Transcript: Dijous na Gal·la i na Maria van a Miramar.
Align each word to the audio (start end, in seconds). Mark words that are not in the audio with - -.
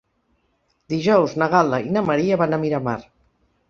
Dijous 0.95 1.37
na 1.43 1.51
Gal·la 1.53 1.83
i 1.87 1.95
na 1.99 2.07
Maria 2.11 2.43
van 2.47 2.57
a 2.61 2.65
Miramar. 2.67 3.01